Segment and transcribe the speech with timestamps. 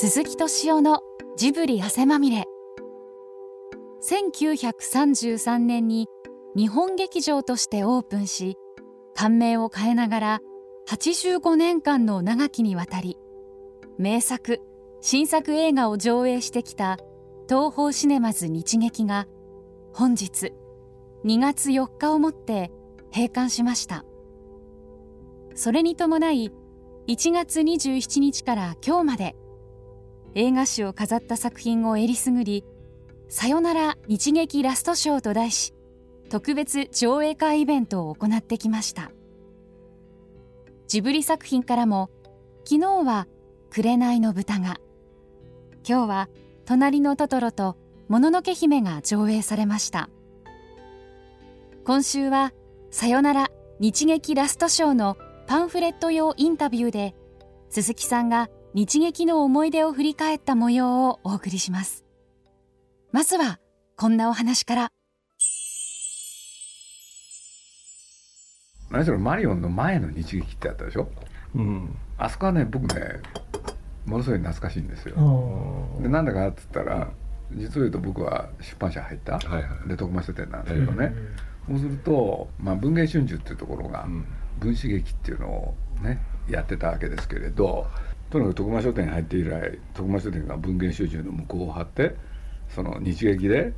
[0.00, 1.00] 鈴木敏夫の
[1.36, 2.44] ジブリ汗まみれ。
[4.00, 6.06] 1933年に
[6.54, 8.56] 日本劇場としてオープンし
[9.16, 10.40] 感銘を変えながら
[10.88, 13.18] 85年間の長きにわたり
[13.98, 14.60] 名作
[15.00, 16.98] 新作映画を上映してきた
[17.48, 19.26] 東宝シネマズ日劇が
[19.92, 20.52] 本日
[21.24, 22.70] 2月4日をもって
[23.12, 24.04] 閉館しました。
[25.56, 26.52] それに伴い
[27.08, 29.34] 1月27日から今日まで
[30.34, 32.64] 映画史を飾った作品をえりすぐり
[33.28, 35.74] 「さよなら日劇ラストショー」と題し
[36.30, 39.10] 特別上映会イベントを行ってきました。
[40.86, 42.10] ジブリ作品からも
[42.64, 43.26] 昨日は
[43.70, 44.80] 「紅の豚が」
[45.86, 46.28] 今日は
[46.64, 47.76] 「隣のトトロ」と
[48.08, 50.08] 「もののけ姫」が上映されました。
[51.84, 52.52] 今週は
[52.90, 57.14] 「さよなら日劇ラストショー」のパンフレット用インタビューで
[57.70, 62.04] 鈴木さんが日劇の思い出を振り返った模様をお送りします。
[63.12, 63.58] まずは
[63.96, 64.88] こんなお話から。
[68.90, 71.08] 何しろマリオンの前の日劇ってあったでしょ、
[71.54, 73.20] うん、あそこはね僕ね
[74.06, 75.14] ものすごい懐かしいんですよ。
[76.00, 77.10] でなんだかっつったら
[77.52, 81.14] 実を言うと僕は出版社入った、はいはい、で徳間書店なんですけどね、
[81.68, 84.06] そうすると、まあ、文藝春秋っていうところが、
[84.58, 87.86] 分子劇っていうのをねやってたわけですけれど
[88.30, 92.14] とにかく徳間書店に入って以来徳間書店が文藝春秋の向こうを張って
[92.68, 93.72] その日劇で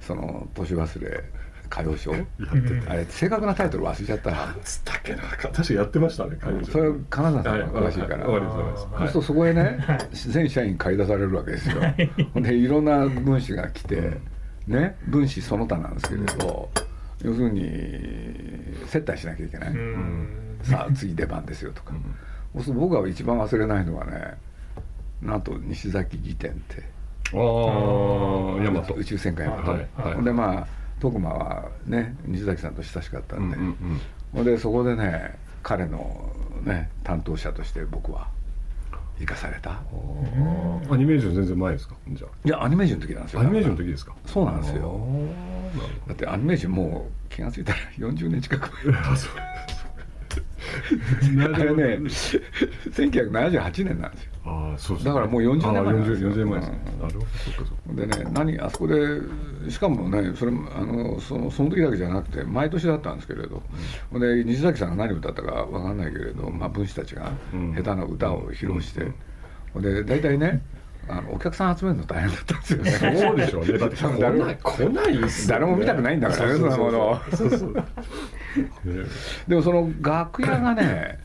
[0.00, 1.24] その年忘れ
[1.72, 4.50] 歌謡ショーあれ正確なタイトル忘れちゃったな。
[4.50, 5.22] んつったっけな。
[5.22, 9.02] 確かやってましたね歌謡ショーそれ金沢さんが詳しいから、はい。
[9.02, 11.80] はい、そうするとそこへね、はい、全社員買い出されるわけですよ、
[12.34, 14.20] でいろんな分子が来て、
[14.66, 16.70] ね分子その他なんですけれど、
[17.22, 17.62] 要するに
[18.86, 19.74] 接待しなきゃいけない、
[20.62, 21.94] さあ次出番ですよとか、
[22.54, 24.34] 僕が一番忘れないのはね
[25.20, 26.82] なんと西崎辞典って。
[27.34, 30.66] ああ宇宙戦艦ヤマト、はいはい、でまあ
[31.00, 36.30] 徳間はね西崎さんと親しかったんで、うんうんうん、でそこでね彼の
[36.62, 38.28] ね担当者として僕は
[39.18, 39.70] 生かされた。
[40.90, 41.94] アニメーション全然前ですか？
[42.08, 43.40] じゃいやアニメーションの時なんですよ。
[43.40, 44.14] アニメーションの時ですか？
[44.26, 45.00] そうなんですよ。
[46.06, 49.16] だってアニメーションもう気が付いたら40年近くあ
[51.64, 52.08] れね
[52.90, 54.32] 1978年なんですよ。
[54.44, 56.30] あそうだからもう40年前なんですよ。
[56.30, 63.62] 40年前ですね、なるほどそかそでね何あそこでしかもねそれあのそのその時だけじゃなくて毎年だったんですけれど、
[64.12, 67.30] うん、で西崎さんが何を歌ったか分かんないけれど、まあ、文士たちが
[67.76, 69.12] 下手な歌を披露して、
[69.74, 70.62] うん、で大体ね
[71.08, 73.18] あのお客さん集めるの大変だったんですよね。
[73.20, 73.78] そうでしょうね。
[73.78, 77.20] だって 来ない来ないね、誰も見たくないんだからねそもの。
[79.48, 81.18] でもその楽屋がね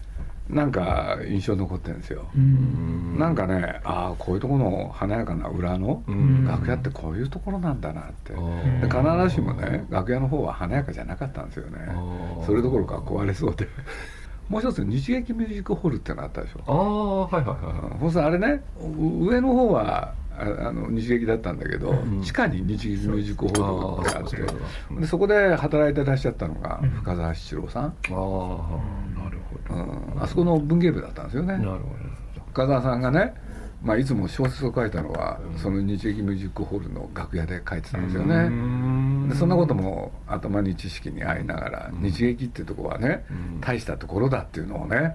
[0.50, 2.26] なんか印象に残ってるんですよ。
[3.18, 6.04] なんかねああこういうところの華やかな裏の
[6.48, 8.34] 楽屋ってこういうところなんだなって。
[8.34, 8.40] で
[8.88, 11.80] 必ずしもね楽屋の方は華やかじゃなかったんですよね。
[12.46, 13.68] それどころか壊れそうで。
[14.48, 16.62] もう一つ日劇ミュージックホールってのあったでしょ。
[16.66, 18.00] ああはいはいはい。
[18.00, 31.58] そうするあれね上の方はあの日劇だったんだけど、うん、地下に日劇ミュージックホールってあってでそこで働いてらっしゃったのが深澤七郎さん、ああなるほど、うん、あそこの文芸部だったんですよね。
[31.58, 31.84] なるほど。
[32.54, 33.34] 深澤さんがね
[33.82, 39.30] まあ、いつも小説を書いたのは、その日劇ミュージックホールの楽屋で書いてたんですよね。
[39.30, 43.24] でそんなことも頭に知識に合いながら、日劇っていうところはね、
[43.62, 45.14] 大したところだっていうのをね、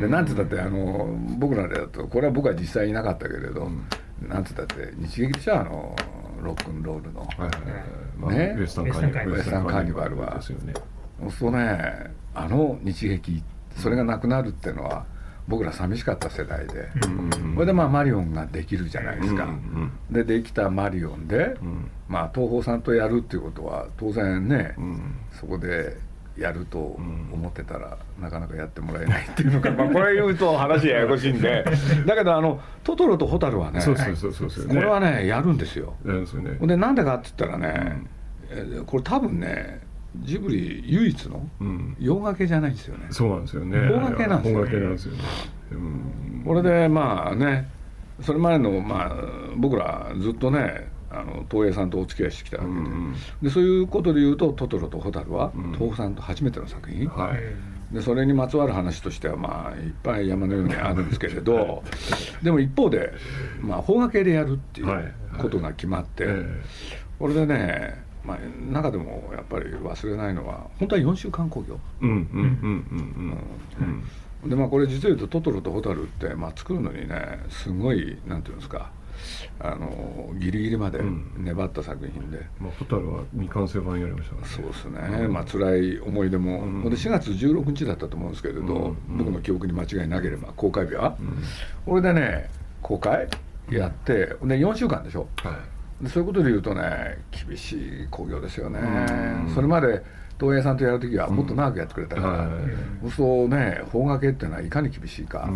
[0.00, 1.08] でなんて言ったってあの
[1.38, 3.70] 僕らでだとこれは僕は実際いなかったけれど、
[4.28, 5.60] なんつったって日劇でしょ？
[5.60, 5.96] あの
[6.42, 7.26] ロックンロールの、は
[8.30, 10.18] いね、ウエスタンカーニバル。
[10.18, 10.40] は。
[10.40, 13.42] そうねあの日劇
[13.76, 15.06] それがなくなるっていうのは
[15.48, 16.88] 僕ら寂しかった世代で、
[17.54, 19.48] それでまあマリオンができるじゃないですか、
[20.10, 21.56] でできたマリオンで、
[22.08, 24.76] まあ東宝さんとやるっていうことは当然ね、
[25.32, 25.96] そこで
[26.36, 31.64] やると思ってたら、なかなかやってもらえないっていうのか、 まあ、これ言うと話ややこしいんで。
[32.06, 33.80] だけどあのトトロとホタルはね
[34.68, 35.94] これはねやるんですよ。
[36.60, 38.06] でなんでかって言ったらね、
[38.86, 39.80] これ多分ね
[40.20, 41.46] ジブリ唯一の
[41.98, 43.78] 洋掛けじゃないんですよね、そうなんですよね。
[43.88, 45.18] 邦掛けなんですよね。
[46.44, 47.68] これでまあね
[48.20, 49.16] それまでのまあ
[49.56, 52.78] 僕らずっとねあの東映さんとお付き合いしてきたわけで。
[52.78, 57.34] うん、でそういうことでいうと「トトロとホタルは」東宝さんと初めての作品、は
[57.90, 61.82] い、でそれにまつわる話としてはまあいっぱい山のようにあるんですけれど
[62.42, 63.12] でも一方で、
[63.60, 66.36] まあ、邦画系でやるっていうことが決まって、はい。
[66.38, 66.46] はい、
[67.18, 68.38] これでねまあ、
[68.72, 71.78] 中でもやっぱり忘れないのは本当は4週間興行。
[74.46, 78.90] でまあこれ実を言うと「トトロとホタル」って、まあ、作るのにねすごいなんていうんですか
[79.58, 81.00] あのギリギリまで
[81.36, 91.16] 粘った作品で、うん、まあ、ホタルは未完成版やりましたから、ね、そうですね、うん、まあ辛い思い出も、うん、で4月16日だったと思うんですけれど、うん、僕の記憶に間違いなければ公開日は、
[91.86, 92.50] これでね
[92.82, 93.28] 公開
[93.70, 95.56] やって、で4週間でしょ、は
[96.00, 98.80] い、でそういうことで言うとね厳しい興行ですよね、
[99.54, 100.02] それまで
[100.40, 102.48] 東映さんとやる時はもっと長くやってくれたから、
[103.02, 105.48] うん、そうね邦画系っていうのはいかに厳しいか、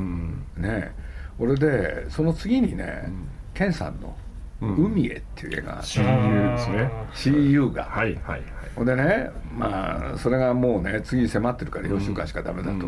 [0.57, 0.93] ね。
[1.39, 3.11] 俺でその次にね、
[3.57, 4.15] 健さんの
[4.61, 7.85] 「海へ」っていう映画、CU ですね CU が。
[7.85, 8.43] はいはいはい。
[8.77, 12.87] ほんでねまあそれがもうね次に迫ってるから4週間しかダメだと、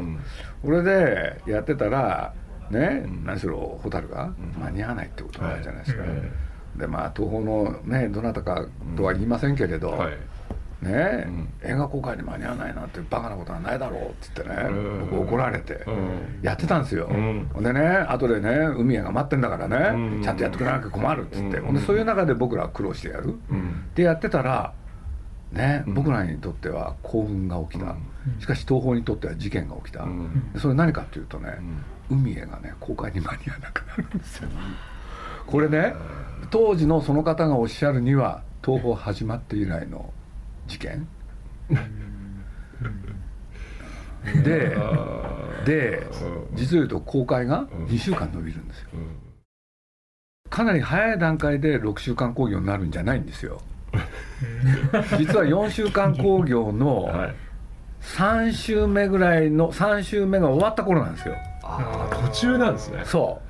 [0.63, 2.35] これでやってたら
[2.71, 4.31] ね、何しろ蛍が
[4.61, 6.03] 間に合わないってことがあるじゃないですか、
[6.77, 8.67] でまあ東宝のねどなたか
[8.97, 10.17] とは言いませんけれど、はい
[10.83, 14.57] ね、うん、映画公開に間に合わないなんてバカなことはないだろうっつってね、
[15.11, 15.85] 僕怒られて、
[16.43, 23.35] やってたんですよ、うん、でね後でね海へが待ってんだからね、ちゃんとやってくれなきゃ困るっつって、ほんでそういう中で僕らは苦労してやる、
[23.95, 24.73] でやってたら
[25.53, 27.97] ね、僕らにとっては幸運が起きた、
[28.39, 30.07] しかし東宝にとっては事件が起きた、
[30.59, 31.59] それ何かっていうとね、
[32.11, 34.49] 海へがね公開に間に合わなくなるんですよ。
[35.47, 35.95] これね
[36.51, 40.13] 当時のその方がおっしゃるには東宝始まって以来の
[40.69, 41.07] 事件？
[44.45, 44.77] で
[45.65, 46.07] で
[46.55, 48.89] 実を言うと公開が2週間延びるんですよ。
[50.51, 53.61] かなり早い段階で6週間興行になるんじゃないんですよ。
[55.19, 57.09] 実は4週間興行の
[58.01, 61.35] 3週目ぐらいの3週目が終わった頃なんですよ。
[61.63, 63.03] ああ途中なんですね。
[63.05, 63.41] そ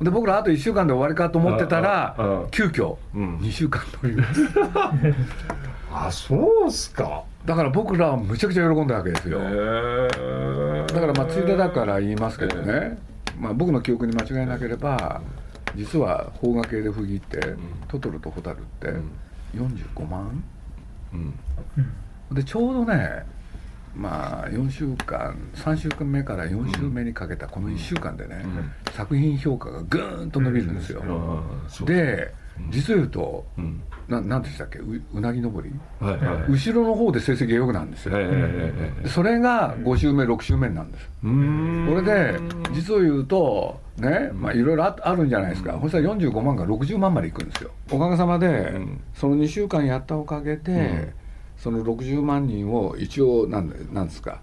[0.00, 0.04] う。
[0.04, 2.16] で僕らあと1週間で終わりかと思ってたら
[2.50, 4.24] 急遽2週間という
[5.98, 7.24] あそうっすか。
[7.46, 9.38] だから僕らはむちゃくちゃ喜んだわけですよ。
[9.38, 12.98] だからまあついでだから言いますけどね、
[13.38, 15.22] まあ、僕の記憶に間違いなければ
[15.74, 17.40] 実は邦画系で区切って、
[17.88, 18.88] トトロとホタルって
[19.54, 20.44] 45万、
[21.12, 21.34] うん、
[22.34, 23.24] でちょうどね
[23.94, 28.44] まあ4週間3週間目から4週目にかけたこの1週間でね、
[28.92, 31.02] 作品評価がぐーんと伸びるんですよ、
[31.86, 32.34] で
[32.70, 34.78] 実を言うと、うん、ななんでしたっけ？
[34.78, 36.16] ううなぎ登り、はい。
[36.18, 38.72] はい、後ろの方で成績が良くなんですよ、はいはいはい
[39.06, 42.38] それが5週目6週目なんですこれで
[42.72, 47.70] 実を言うとねまあいろいろあるんじゃないですか、そしたら45万が60万までいくんですよ。
[47.90, 48.80] おかげさまで、
[49.14, 51.12] その2週間やったおかげで、
[51.56, 54.40] その60万人を一応なんなんですか、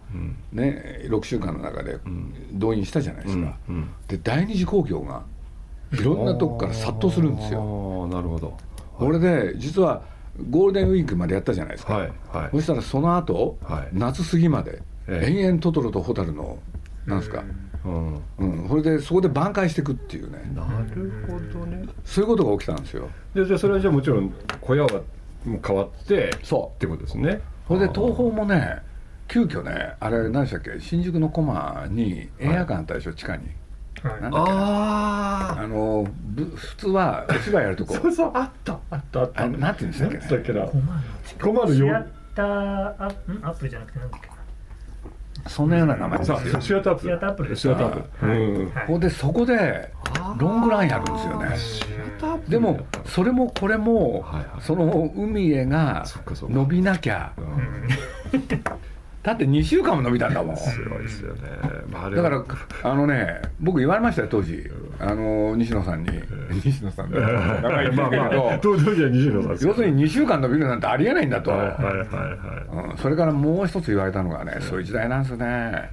[0.51, 2.00] ね6週間の中で
[2.54, 3.56] 動員したじゃないですか、
[4.07, 5.24] で第二次興行が
[5.93, 8.07] いろんなとこから殺到するんですよ。
[8.07, 8.57] なるほど。
[8.97, 10.03] これで実は
[10.49, 16.57] ゴールデンウィークまでやったじゃないですか、はいはい、そしたらその後、はい、夏過ぎまで、延々トトロとホタルの
[17.05, 17.43] なんですか、
[17.85, 18.21] うん。
[18.39, 20.39] うん、それでそこで挽回していくっていうね。
[20.55, 21.85] なるほどね。
[22.03, 23.09] そういうことが起きたんですよ。
[23.35, 24.89] でじゃあそれはじゃあもちろん小屋は
[25.45, 26.77] もう変わってそう。
[26.77, 27.41] ってことですね。
[27.67, 28.81] それで東宝もね
[29.27, 33.43] 急遽ねあれ何でしたっけ新宿の駒に映画館あったでしょ、地下に
[34.03, 36.07] なんだっけああの
[36.55, 37.95] 普通はお芝居やるとこ。
[37.95, 38.79] そうそうあった。
[38.89, 39.47] あったあった。
[39.47, 40.67] なんていうんですかっけな。
[41.41, 41.88] 困るよ。
[41.88, 42.05] シア
[42.35, 43.11] ターア
[43.44, 44.29] アプリじゃなくてなんだっけ
[45.48, 46.39] そんなような名前ですよ。
[46.62, 47.05] シアターアップ。
[47.05, 47.55] シアターアップ。
[47.55, 48.25] シアターアップ。
[48.25, 48.72] うん。
[48.72, 49.91] ここでそこで
[50.38, 51.57] ロングランやるんですよね。
[51.57, 54.25] シアターでもそれもこれも
[54.62, 57.33] その海へが伸びなきゃ
[59.24, 60.58] だって2週間も伸びたんだもん。
[60.58, 61.42] すごいですよね、
[61.89, 62.44] まあ、だから
[62.84, 64.70] あのね僕言われましたよ当時。
[65.00, 66.10] あの西野さんに、
[66.63, 68.60] 西野さんだ名前言けど。
[68.62, 75.89] 当時は西野さん要するに2週間伸びるなんてありえないんだと、はいはいはいうん、それからもう一つ言われたのがねそういう時代なんですね。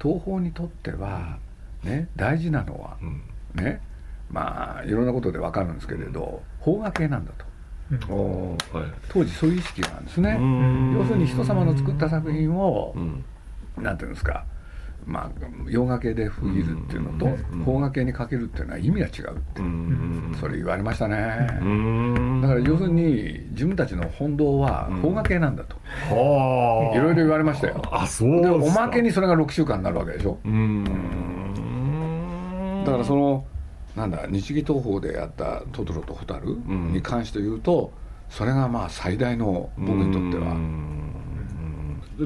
[0.00, 1.38] 東宝にとっては
[1.84, 2.96] ね大事なのは、
[3.54, 3.80] ね
[4.30, 7.44] まあいろんなことで分かるんですけれど邦画系なんだと。
[7.44, 7.51] はい、
[9.08, 10.38] 当時そういう意識なんですね。
[10.94, 13.24] 要するに人様の作った作品を、うん、
[13.82, 14.44] なんていうんですか
[15.06, 15.30] まあ
[15.68, 17.26] 洋画系で区切るっていうのと
[17.64, 19.62] 邦画系にかけるっていうのは意味が違うって
[20.40, 21.16] それ言われましたね。
[22.40, 25.76] だから要するに自分たちの本堂は邦画系なんだと。
[26.08, 27.82] いろいろ言われましたよ。
[27.90, 30.38] あそうでおまけにそれが6週間になるわけでしょ。
[32.84, 33.44] だからその
[33.96, 36.46] なんだ日技東宝でやった「トトロと蛍」
[36.92, 37.92] に関して言うと
[38.30, 40.56] それがまあ最大の僕にとっては。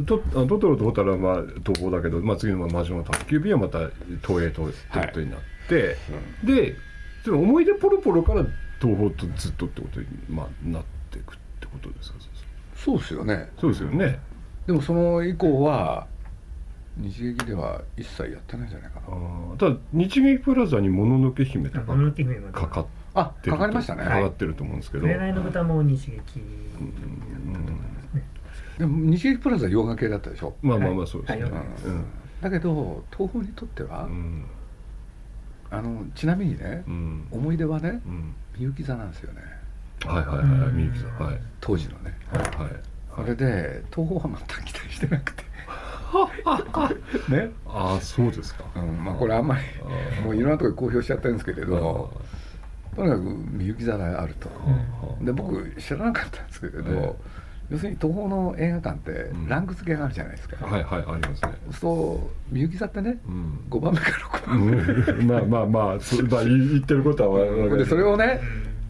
[0.05, 3.79] トトトロとホタルはまあ東宝だけど、まあ、次の魔女の宅急便はまた
[4.27, 5.97] 東映ということになって、はい。
[6.43, 6.75] うん、で
[7.25, 8.45] その思い出ポロポロから
[8.81, 12.19] 東宝とずっとってことに、まあ、なっていくってことですか
[12.75, 13.49] そうですよね。
[13.59, 14.19] そうですよね。
[14.67, 16.07] でもその以降は
[16.97, 19.57] 日劇では一切やってないんじゃないかな。
[19.59, 21.87] ただ日劇プラザに「もののけ姫」とか
[22.53, 24.05] かかっあかかりましたね。
[24.05, 25.07] かかってると思うんですけど。
[25.07, 26.23] 紅の豚も日劇
[28.79, 30.55] でも日劇プラザ洋画系だったでしょ？
[30.61, 31.51] まあまあまあそうですね、
[32.43, 34.45] だけど東宝にとっては、うん。
[35.71, 37.27] あのちなみにね、うん。
[37.31, 38.35] 思い出はねうん。
[38.57, 39.41] みゆき座なんですよね。
[40.05, 41.41] はいはいはいみゆきさんはい。
[41.61, 42.15] 当時のね。
[42.31, 42.73] はいはい。
[43.17, 45.46] それで東宝は全く期待してなくて
[47.29, 48.65] ね、ああそうですか。
[48.77, 49.63] うん、まあこれあんまり
[50.25, 52.11] もういろんなところで公表しちゃってるんですけれど。
[52.97, 54.49] とにかくみゆき座があると。
[55.21, 57.15] で僕知らなかったんですけれど、え
[57.71, 59.49] 要するに東宝の映画館ってうん。
[59.49, 61.53] ランク付けがあるじゃないですか、はいはいありますね。
[61.73, 63.61] そうみゆき座ってねうん。
[63.69, 65.27] 5番目から6番目、うん。
[65.51, 68.41] まあまあまあそまあ言言ってることはでそれをね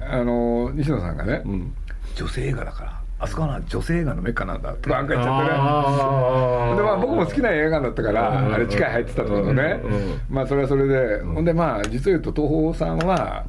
[0.00, 1.72] あの西野さんがね、うん。
[2.14, 9.80] 女性映画だからあそこは女性映画のメッカなんだとかなんか言っちゃってねでまあ僕も好きな映画だったからうんあれ力入ってたとね。
[9.82, 11.22] うんまあそれはそれで。
[11.24, 13.44] んほんでまあ実を言うと東宝さんは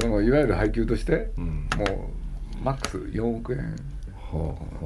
[0.00, 1.44] そのいわゆる配給としてうん。
[1.76, 3.58] もうマックス4億円。
[3.58, 3.74] はあ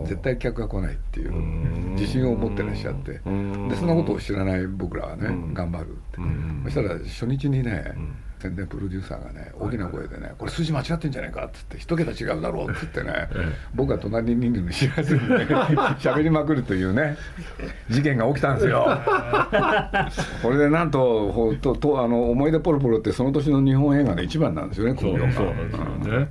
[0.07, 1.95] 絶対客が来ないっていううん。
[1.97, 3.21] 自信を持ってらっしゃって。
[3.27, 3.69] うん。
[3.69, 5.55] でそんなことを知らない僕らはねうん。
[5.55, 6.21] 頑張るってう。
[6.23, 6.63] ん。
[6.65, 8.17] そしたら初日にねん。
[8.45, 13.53] 宣伝プロデューサーがね大きな声でね「これ数字間違ってんじゃないか」っつって「一桁違うだろう」っつってねええ。
[13.75, 15.47] 僕が隣にいるのに知らずにね
[15.99, 17.17] 喋りまくるというね
[17.89, 18.87] 事件が起きたんですよ。
[20.43, 26.29] これでなんとほととあの思い出ポロポロってその年の日本映画の一番なんですよね興行がそうなんですよね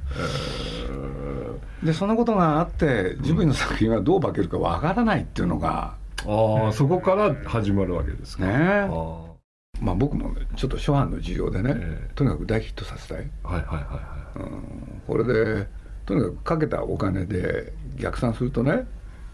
[1.84, 8.46] でそのことがあってジブリの作品はどう化けるかわからないっていうのがああそこから始まるわけですか。
[8.46, 8.54] ね。
[8.54, 9.34] ああ。
[9.82, 12.12] まあ僕もねちょっと初版の事情でね、ええ。
[12.16, 15.68] とにかく大ヒットさせたい、はいはいはいはいうん、これで
[16.06, 18.86] とにかくかけたお金で逆算するとね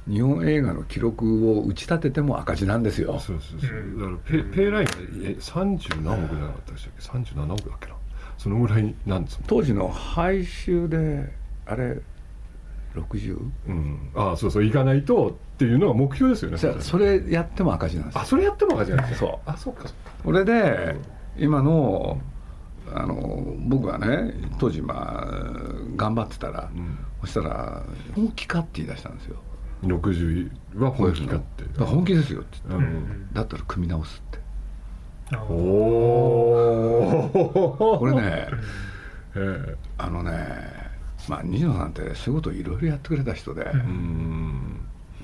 [0.07, 3.19] 日本映画の記録を打ち立てても赤字なんですよ。
[3.19, 3.99] そうそうそう。
[3.99, 4.87] だからペペイライン
[5.21, 7.95] でえ30何億じゃなかったでしたっけ？37億だっけな？
[8.39, 11.31] そのぐらいなんですもん当時の配収で
[11.65, 11.99] あれ
[12.95, 18.21] 60うん、ああそうそう行かないとっていうのが目標ですよねそれやっても赤字なんですよ。
[18.21, 19.49] あそれやっても赤字なんですそう。
[19.49, 19.85] あそうか
[20.23, 20.95] これで
[21.37, 22.19] 今の
[22.91, 25.31] あの僕はね当時まあ
[25.95, 26.97] 頑張ってたら、うん。
[27.21, 27.83] そしたら
[28.15, 29.35] 「本気か?」って言い出したんですよ。
[29.83, 31.83] 60は本気かって。
[31.83, 32.87] 本気ですよって言って。
[32.87, 33.33] うん。
[33.33, 34.39] だったら組み直すって。
[35.35, 35.53] あお
[37.33, 38.47] おこれね
[39.35, 39.75] え。
[39.97, 40.78] あのね
[41.27, 43.71] まあ西野さんってそういうことをいろいろやってくれた人で、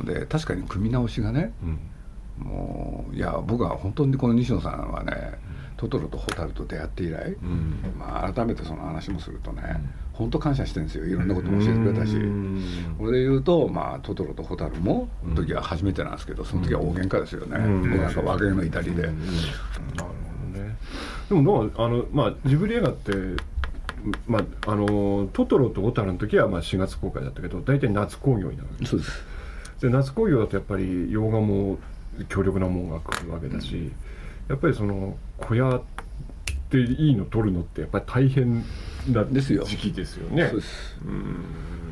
[0.04, 1.80] で確かに組み直しがねうん。
[2.38, 5.40] もういや僕は本当にこの西野さんはね、
[5.78, 7.78] トトロとホタルと出会って以来、うん。
[7.98, 9.62] まあ、改めてその話もするとね、
[10.12, 11.06] 本当感謝してるんですよ。
[11.06, 12.96] いろんなことも教えてくれたし、うん。
[12.98, 19.14] これで言うと、まあ、トトロとホタルも時は初めてなんですけどその時は大喧嘩ですよね、なんか若気の至りで、なる
[19.94, 20.08] ほ
[20.54, 20.76] どね。
[21.30, 23.12] でもどうあの、まあ、ジブリ映画って、
[24.28, 28.92] まあ、あのトトロとホタルの時はまあ4月公開だったけど大体夏興行になるわけです。
[28.92, 29.82] そうです。
[29.82, 31.78] で夏興行だとやっぱり洋画も
[32.30, 33.92] 強力なもんが来るわけだし、
[34.48, 35.82] やっぱりその小屋
[36.70, 38.64] でいいの撮るのってやっぱり大変
[39.10, 40.30] なですよ時期ですよ。
[40.30, 40.52] ね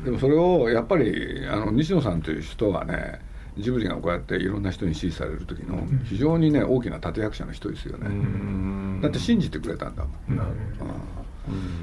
[0.04, 3.20] でもそれをやっぱりあの西野さんという人はね
[3.56, 9.00] ジブリがこうやっていろんな人に支持される時の非常にね大きな立役者の人ですよね、うん。
[9.00, 11.23] だって信じてくれたんだもん、なるうん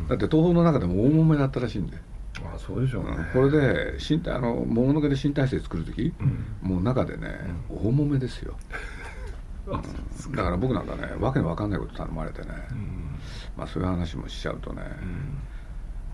[0.09, 1.97] だって東宝の中でも大揉めだったらしいんで、
[2.43, 6.13] あそうでしょうね、これで新体あのもののけで新体制作る時、
[6.61, 7.27] もう中でね、
[7.69, 8.55] 大揉めですよ、
[9.67, 10.31] うん。
[10.35, 12.47] だから僕なんかねわけのわかんないこと頼まれてね、
[13.57, 14.81] まあそういう話もしちゃうとね、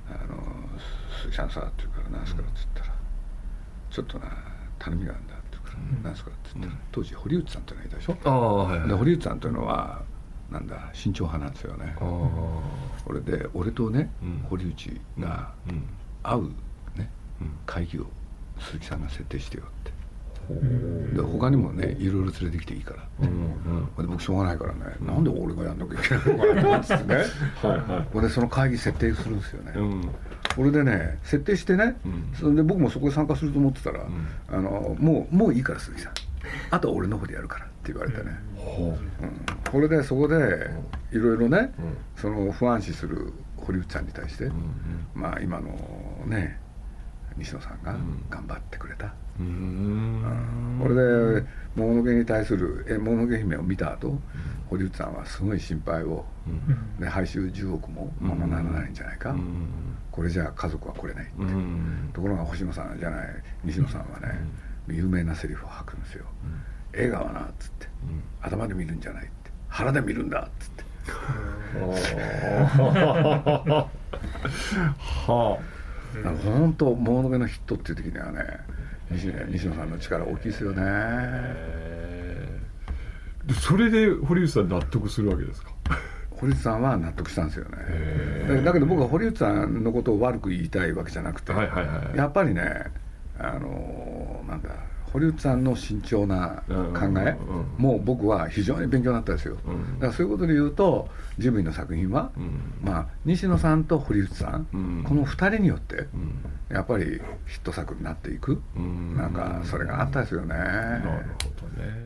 [0.10, 0.38] あの
[1.22, 2.96] 「鈴木さんさ」って言うから「何すか?」って言ったら
[3.90, 4.26] 「ちょっとな
[4.80, 8.18] 頼みがあるんだ」って言うから「何すか?」って言ったら当時堀内さんっていうのがいたでしょ？
[8.26, 8.88] ああはいはい。
[8.90, 10.02] で堀内さんというのは
[10.52, 11.96] なんだ慎重派なんですよね。
[12.00, 14.46] これで俺とね、うん。
[14.50, 15.84] 堀内がうん。
[16.24, 16.44] 会う
[16.98, 17.10] ね
[17.42, 17.52] うん。
[17.66, 18.06] 会議を
[18.60, 19.98] 鈴木さんが設定してよって。
[21.14, 23.04] で他にもねいろいろ連れてきていいから。
[23.04, 23.88] って、うん。
[23.96, 27.16] これで僕しょうがないからね、なんで俺がやんなきゃいけないのかなってってね。
[27.62, 30.10] はいはいこれでその会議設定するんですよね、うん。
[30.56, 32.30] これでね設定してね、うん。
[32.34, 34.08] それで僕もそこで参加すると思ってたら、ん。
[34.50, 36.14] あのもうもういいから鈴木さん。
[36.72, 39.26] あとは俺の方でやるからって言われてね、ほう。
[39.26, 39.72] ん。
[39.72, 40.36] これでそこで
[41.12, 45.22] いろいろね、うんその不安視する堀内さんに対して、ううん。
[45.22, 45.70] まあ今の
[46.26, 46.60] ね
[47.38, 48.24] 西野さんがん。
[48.30, 49.46] 頑張ってくれた、うん。
[49.46, 50.80] うん。
[50.82, 54.20] これで「もののけ」に対する「えもののけ姫」を見た後、
[54.70, 56.50] 堀内さんはすごい心配を、う
[57.02, 57.04] ん。
[57.04, 59.68] ね、配収10億もままならないんじゃないか、うん。
[60.12, 62.10] これじゃあ家族は来れないって、うん。
[62.12, 63.30] ところが星野さんじゃない。
[63.64, 64.40] 西野さんはね、
[64.90, 66.26] 有名なセリフを吐くんですよ、
[66.98, 67.88] 映画はなっつって、
[68.42, 69.32] 頭で見るんじゃないって。
[69.68, 70.84] 腹で見るんだっつって。
[74.98, 75.78] はあ。
[76.44, 78.42] 本当もののけのヒットっていう時にはね
[79.12, 80.82] 西西野さんの力大きいですよね。
[83.46, 85.72] でそれで堀内さん納得するわけですか？
[86.32, 87.78] 堀内さんは納得したんですよね。
[87.80, 91.52] へだだけど僕は堀内さんのことを悪く言いたいわけじゃなくて、
[92.16, 92.86] やっぱりね
[93.40, 94.70] あのなんだ
[95.14, 97.36] 堀内さんの慎重な考え
[97.78, 106.44] も僕は非常に勉強になったんですよ、うんだからそういうことで言うとジブリの作品は、うんまあ、西野さんと堀内さん、うんこの2人によってうん。
[106.70, 110.48] やっぱりヒット作になっていく、うんなんかそれがあったですよね。
[110.48, 111.02] なる
[111.44, 112.06] ほどね。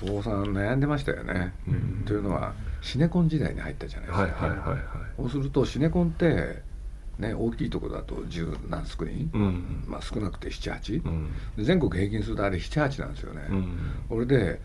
[0.00, 2.04] 東宝さん悩んでましたよね、うん。
[2.04, 4.78] というのはシネコン時代に入ったじゃないですか、はいはいはいはい。
[5.16, 6.62] そうするとシネコンって、
[7.18, 9.84] ね、大きいところだと十何スクリーン、うん。
[9.86, 11.30] まあ、少なくて78、うん。
[11.56, 13.78] で全国平均するとあれ78なんですよね、うん。
[14.08, 14.60] これで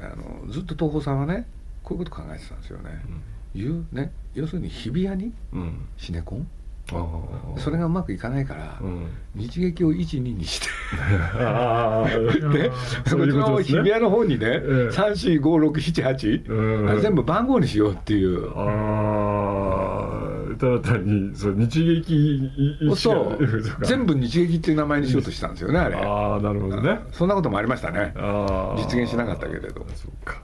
[0.00, 1.46] あのずっと東宝さんはね
[1.82, 2.90] こういうこと考えてたんですよね、
[3.54, 5.86] いうね要するに日比谷にうん。
[5.96, 6.46] シネコン？
[7.58, 9.10] それがうまくいかないから、うん。
[9.34, 10.68] 日劇を12にして。
[12.48, 12.72] で
[13.06, 13.18] そ
[13.62, 16.88] 日比谷の方にね、ええ345678、うん。
[16.88, 18.50] あれ全部番号にしようっていう。
[18.56, 20.27] ああ
[20.58, 22.36] ただ単にそう日劇
[22.80, 23.46] いそう。
[23.80, 23.86] か。
[23.86, 25.96] 全部日劇っていう名前にしようとしたんですよねあれ。
[25.96, 27.00] ああなるほどね。
[27.12, 28.12] そんなこともありましたね。
[28.16, 29.68] ああ実現しなかったけれど。
[29.94, 30.42] そうか。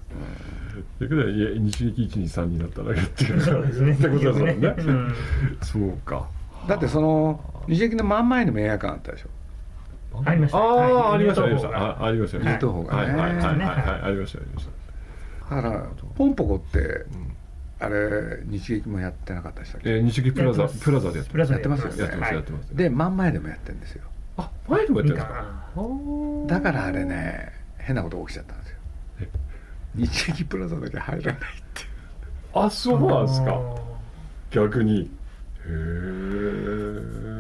[1.01, 4.75] だけどいや日劇123になっただけっていうそうですねってことですもんね。
[4.79, 5.15] うん。
[5.63, 6.27] そうか。
[6.69, 9.29] だってその日劇の真ん前にも映画館あったでしょ。
[10.25, 10.59] ありました。
[10.59, 11.15] ああ、はい。
[11.17, 11.69] ありましたありました。
[11.77, 12.45] あありましたね。
[12.45, 14.69] はいはいはいはいはいありましたありまし
[15.51, 15.57] た。
[15.57, 17.34] だからポンポコってん
[17.85, 19.91] あれ日劇もやってなかったでしたっけ？
[19.91, 20.69] えー日劇プラザ。
[20.69, 21.85] プラザでやってプラザやってます。
[21.85, 22.01] よね。
[22.03, 22.35] やってますはい。
[22.35, 22.77] やってます。
[22.77, 24.03] で真ん前でもやってるんですよ。
[24.37, 26.55] あ前でもやってるんですか？
[26.55, 28.77] だからあれね変なことが起きちゃったんですよ。
[29.21, 29.29] え？
[29.95, 31.89] 日劇プラザだけ入らないっていう。
[32.55, 33.53] あそうなんですか。
[33.53, 33.75] あ
[34.51, 35.03] 逆に。
[35.03, 35.73] へえ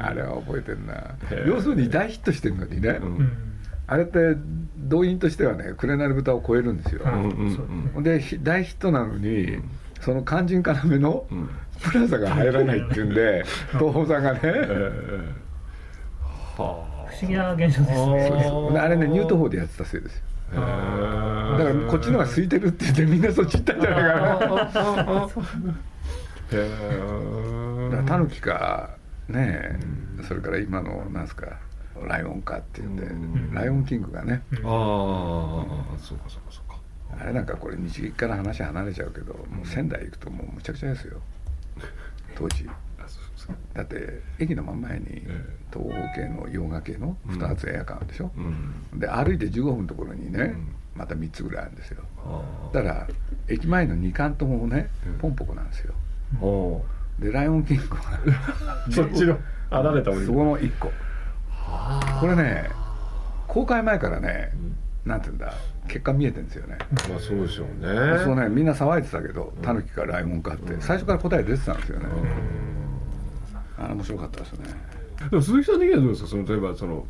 [0.01, 1.15] あれは覚えてんな。
[1.47, 3.17] 要するに大ヒットしてるのにね、うん。
[3.17, 3.51] ーうん
[3.87, 4.35] あれって
[4.79, 7.15] 動員としてはね「紅の豚」を超えるんですよ、はい。
[7.15, 9.59] うんうんうんで大ヒットなのに、
[10.05, 11.49] その肝心要のうん。
[11.81, 18.07] プラザが入らないっていうんで東宝さんがね、えーは不思議な現象です
[18.73, 18.79] ね。
[18.79, 20.23] あれねニュート法でやってたせいですよ。
[20.55, 20.67] だか
[21.65, 24.39] らこっちの方が空いてるって言ってみんなそっち行ったんじゃないかな。
[24.39, 24.47] だ
[27.91, 28.91] からタヌキか
[29.29, 29.79] ね
[30.29, 31.47] それから今のなんすか
[32.07, 33.55] ライオンかっていうんで、うん。
[33.55, 34.43] ライオンキングがね。
[34.53, 34.61] ああ
[35.99, 36.64] そうかそうかそうか
[37.25, 41.21] あれなんかこれ日劇から話離れちゃうけどもう仙台行くともうむちゃくちゃですよ。
[42.37, 42.69] 当時。
[43.75, 48.99] だって駅の真ん前にえ東欧系の洋画系の2つ映画館でしょ、うん。
[48.99, 50.69] で歩いて15分のところにね、うん。
[50.95, 52.03] また3つぐらいあるんですよ。
[52.19, 53.09] あだから
[53.49, 55.19] 駅前の2館ともねうん。
[55.19, 55.95] ポンポコなんですよ。
[57.19, 57.83] でライオンキング
[58.93, 59.39] そっちの
[59.71, 60.93] 離れたそこの1個。
[62.21, 62.69] これね
[63.47, 64.53] 公開前からね
[65.05, 65.53] なんていうんだ？
[65.87, 66.79] 結果見えてるんですよね。
[67.09, 68.25] まあそうでしょうね。
[68.25, 68.49] そうね。
[68.49, 70.75] みんな騒いでたけどタヌキかライオンかって。
[70.81, 72.07] 最初から答え出てたんですよね。
[73.77, 74.61] あれ面白かったですね。
[75.31, 76.29] でも鈴木さん的にはどうですか？
[76.29, 77.07] その例えばその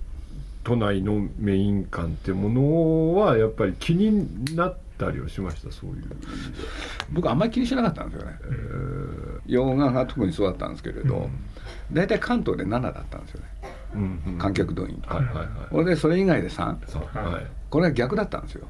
[0.65, 5.71] 都内のメイン館ってものはやっぱり気になったりはしました？
[5.71, 6.05] そういう。
[7.13, 8.39] 僕あんまり気にしなかったんですよね。
[9.47, 11.29] 洋画が特にそうだったんですけれど
[11.93, 13.47] 大体関東で7だったんですよね
[14.39, 15.03] 観客動員。
[15.07, 15.47] はいはいはい。
[15.71, 17.03] これでそれ以外で3そう。
[17.17, 17.47] はい。
[17.71, 18.67] これが逆だったんですよ。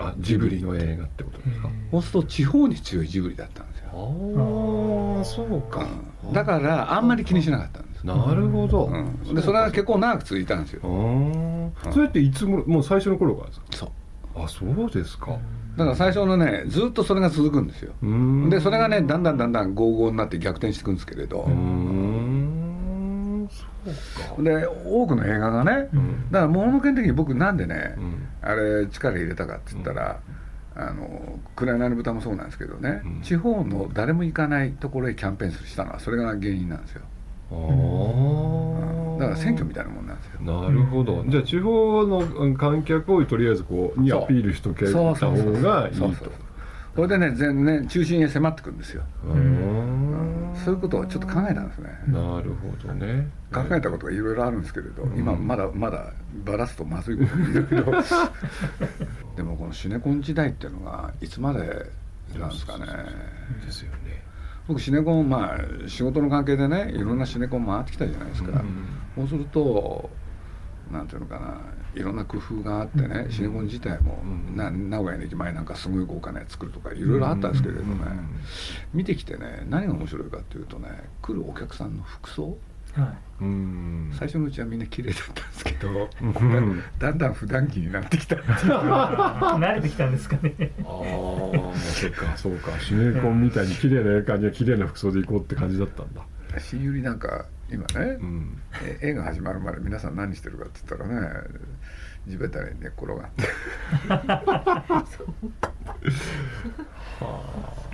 [0.00, 0.76] あジブリの。
[0.76, 1.68] 映画ってことですか？
[1.90, 5.86] そうすると地方に強いジブリだったんですよ、ああそうか。
[6.24, 6.32] うん。
[6.32, 8.84] だからあんまり気にしなかったんです、なるほど。
[8.86, 10.82] うん、でそれは結構長く続いたんですよ。
[10.84, 13.66] ああそれっていつももう最初の頃からですか？
[13.72, 13.90] そう。
[14.40, 15.36] あそうですか。
[15.76, 17.92] だから最初のねずっとそれが続くんですよ。
[18.00, 18.08] うー
[18.46, 18.50] ん。
[18.50, 21.40] でそれがねだんだんだんだん55になって逆転していくんですけれど。
[21.40, 21.97] うーん
[24.38, 26.30] で多くの映画がねうん。
[26.30, 28.28] だからもののけの時に僕なんでね、うん。
[28.42, 30.20] あれ力入れたかって言ったら、
[30.76, 33.20] あの「紅の豚」もそうなんですけどね、うん。
[33.22, 37.02] 地方の誰も行かないところへキャンペーンしたのはそれが原因なんですよ。
[37.50, 40.40] ああだから選挙みたいなもんなんですよ。
[40.40, 41.24] なるほど。
[41.28, 45.36] じゃあ地方のうん観客をとりあえずこうにアピールしとけた方そう。
[45.36, 46.28] そうそうがいいそうそう。
[46.28, 46.32] と
[46.94, 49.02] これでね全然中心へ迫ってくるんですよ。
[49.24, 50.37] うーん
[50.68, 51.88] そういうことをちょっと考えたんですね。
[52.08, 53.26] なるほどね。
[53.50, 55.18] 考えたことがいろいろあるんですけれど、ん。
[55.18, 56.12] 今まだまだ
[56.44, 58.02] ばらすとまずいこといろいろ
[59.34, 61.60] でもこのシネコン時代っていうのがいつまで
[62.38, 62.84] なんですかね。
[63.64, 64.22] ですよね。
[64.66, 68.62] 僕シネコンまあ仕事の関係でねいろんなシネコン回ってきたじゃないですか、
[69.16, 70.10] そうすると
[70.92, 71.58] なんていうのかな
[71.98, 74.22] いろんな工夫があってね、シネコン自体も、
[74.54, 77.88] な名古屋の駅前なんかすごい豪華なやつ作るとかいろいろあったんですけれどね、
[78.94, 80.88] 見てきてね何が面白いかっていうとね
[81.22, 82.56] 来るお客さんの服装。
[82.94, 83.04] は
[83.40, 84.10] い、うん。
[84.18, 86.08] 最初のうちはみんな綺麗だったんですけど、
[86.98, 88.36] だんだん普段着になってきた。
[88.42, 90.72] 慣れてきたんですかね。
[90.84, 92.72] ああ そっかそうか。
[92.80, 96.22] シネコンみたいに綺麗な感じは綺麗な服装で行こうって感じだったんだ
[96.58, 98.62] 新百合なんか今ね、うん、
[99.02, 101.28] 映画始まるまで皆さん何してるかって言ったらね
[102.26, 103.42] 地べたに寝っ転がって。
[104.08, 104.18] だ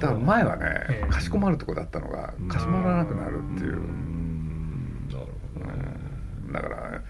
[0.08, 3.82] から前はねかしこまるとこだったのがかしこまらなくなるっていう。
[6.52, 7.00] だから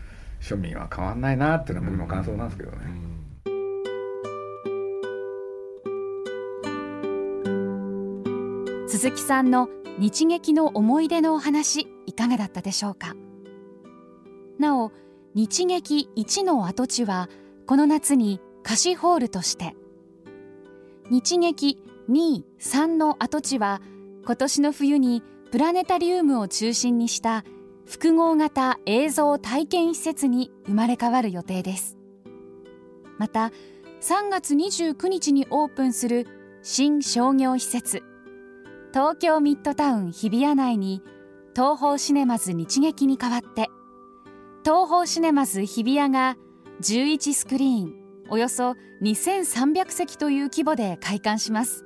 [0.40, 2.78] 庶民は変わんないなっていうのは僕の感想なんですけどね。
[8.88, 13.14] 鈴木さんの日劇の思い出のお話いかがだったでしょうか？
[14.58, 14.92] なお
[15.34, 17.28] 日劇1の跡地は
[17.66, 19.74] この夏に貸しホールとして。
[21.10, 21.78] 日劇
[22.08, 23.80] 2、3の跡地は
[24.24, 27.44] 今年の冬にプラネタリウムを中心にした
[27.86, 31.98] 複合型映像体験施設に生まれ変わる予定です。
[33.18, 33.52] また
[34.00, 36.26] 3月29日にオープンする
[36.62, 38.02] 新商業施設
[38.94, 41.02] 東京ミッドタウン日比谷内に
[41.52, 43.68] 東宝シネマズ日劇に代わって
[44.62, 46.36] 東宝シネマズ日比谷が
[46.80, 47.94] 11スクリーン
[48.30, 51.82] およそ2300席という規模で開館します。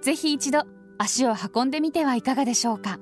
[0.00, 0.64] ぜひ一度
[0.96, 2.98] 足を運んでみてはいかがでしょうか。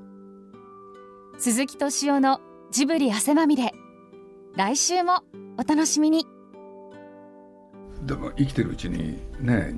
[1.38, 2.40] 鈴木敏夫の
[2.72, 3.72] ジブリ汗まみれ。
[4.56, 5.22] 来週も
[5.58, 6.26] お楽しみに。
[8.02, 9.72] でも生きてるうちにね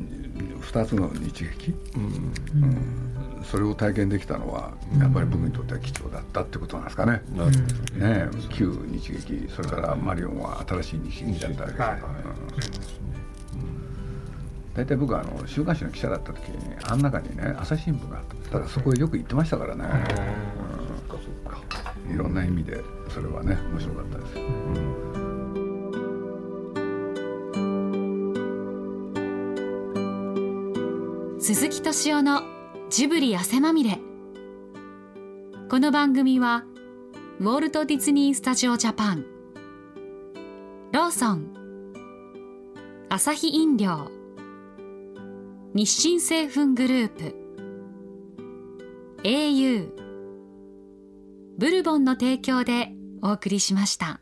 [0.60, 3.03] 2つの日劇、うん、うん、
[3.44, 7.22] それを体験できたのはやっぱり僕にとっては貴重だったってことなんですかね。
[7.36, 11.98] うん、ね旧日劇それからマリオンは新しい日劇だったわけですから、
[14.74, 18.34] 大体僕はあの週刊誌の記者だった時にあん中にね朝日新聞があった。
[18.44, 19.84] だからそこへよく行ってましたからね。
[22.08, 22.14] うん。
[22.14, 24.34] いろんな意味でそれはね面白かったです。
[31.46, 32.42] 鈴木敏夫の
[32.96, 33.98] ジブリ汗まみれ。
[35.68, 36.62] この番組は
[37.40, 39.26] ウォルト・ディズニー・スタジオ・ジャパン。
[40.92, 41.48] ローソン。
[43.08, 44.12] アサヒ飲料。
[45.74, 47.34] 日清製粉グループ。
[49.24, 49.88] au
[51.58, 54.20] ブルボンの提供でお送りしました。